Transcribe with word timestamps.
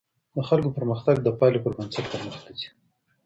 د 0.35 0.37
خلګو 0.47 0.69
پرمختګ 0.77 1.15
د 1.21 1.27
پایلو 1.39 1.63
پر 1.63 1.71
بنسټ 1.77 2.05
پرمخته 2.13 2.51
ځي. 2.59 2.67